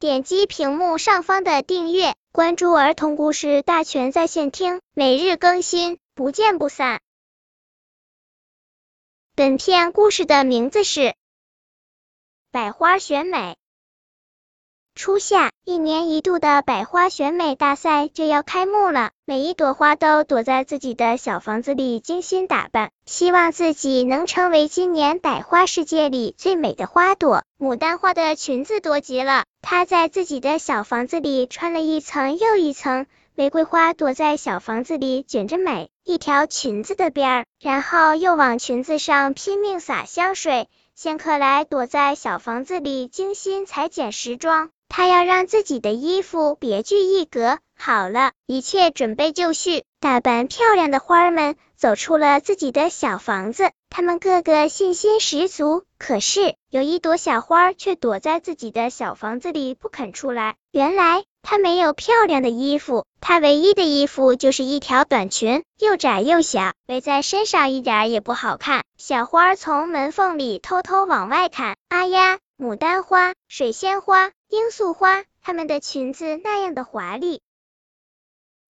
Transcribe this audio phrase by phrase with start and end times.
[0.00, 7.00] 点击屏幕上方的订阅，关注儿童故事大全在线听，每日更新，不见不散。
[9.34, 11.00] 本片故事的名字是
[12.52, 13.38] 《百花选美》。
[14.98, 19.12] 初夏，一年一度的百花选美大赛就要开幕了。
[19.24, 27.44] 每一朵花都躲在自己的小房子里精心打扮，希望自己能成为今年百花世界里最美的花朵。
[27.60, 33.06] 牡丹花的裙子多极了，它在自己的小房子里穿了一层又一层。
[33.36, 40.66] 玫瑰花躲在小房子里卷着美一条裙子的边儿，然后又往裙子上拼命撒香水。
[40.96, 44.70] 仙客来躲在小房子里精心裁剪时装。
[44.98, 47.60] 他要让自己的衣服别具一格。
[47.78, 55.84] 好了，一切准备就绪，打扮漂亮的花儿们走出了自己的小房子，他们个个信心十足。
[55.98, 60.56] 可是有一朵小花却躲在自己的小房子里不肯出来。
[60.72, 68.82] 原来它没有漂亮的衣服，它唯一的衣服就是一条短裙，又窄又小，围在身上一点也不好看。
[68.96, 72.38] 小花从门缝里偷偷往外看，啊呀！
[72.60, 77.40] 牡丹花、水仙花、罂粟花，它们的裙子那样的华丽，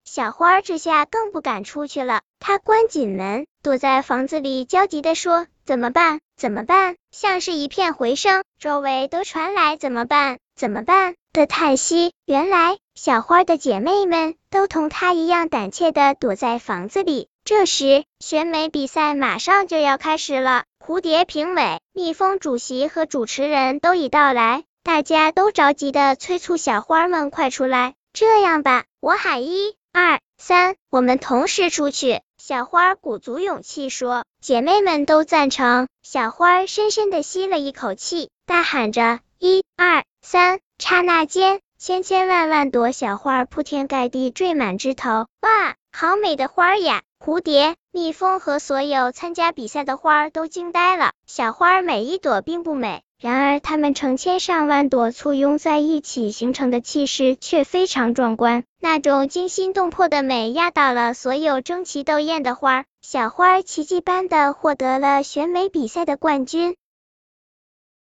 [0.05, 2.21] 小花这下更不敢出去了。
[2.39, 6.21] 她关紧门，躲在房子里，焦急地说：“怎么办？
[6.37, 10.39] 怎么办？”像是一片回声，周围都传来“怎么办？
[10.55, 12.13] 怎么办？”的叹息。
[12.27, 17.31] 原来，小花的姐妹们都同她一样胆怯的躲在房子里。
[17.49, 20.65] 这时，选美比赛马上就要开始了。
[20.85, 27.95] 蝴蝶评委、蜜蜂主席和主持人都已到来，大家都着急的催促小花们快出来。
[28.13, 32.21] 这样吧，我喊一、二、三，我们同时出去。
[32.37, 35.89] 小花鼓足勇气说，姐妹们都赞成。
[36.03, 40.61] 小花深深的吸了一口气，大喊着一、二、三。
[40.79, 45.27] 刹那间，千千万万朵小花铺天盖地缀满枝头。
[45.41, 47.01] 哇，好美的花呀！
[47.19, 51.13] 蝴蝶、蜜蜂和所有参加比赛的花儿都惊呆了。
[51.27, 58.65] 小花儿每一朵并不美，然而它们成千上万朵簇拥在一起形成的气势却非常壮观。
[58.81, 62.85] 那种惊心动魄的美压倒了所有争奇斗艳的花儿。
[63.03, 66.77] 小花儿奇迹般的获得了选美比赛的冠军。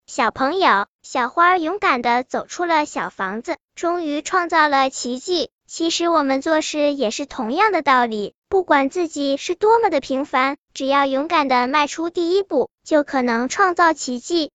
[0.07, 5.51] 小朋友，小花儿勇敢的走出了小房子，终于创造了奇迹。
[5.67, 8.35] 其实我们做事也是同样的道理。
[8.55, 14.53] 不管自己是多么的平凡，只要勇敢的迈出第一步，就可能创造奇迹。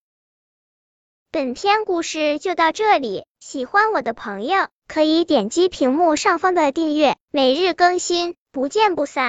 [1.31, 9.27] 本篇故事就到这里，喜欢我的朋友可以点击屏幕上方的订阅，每日更新，不见不散。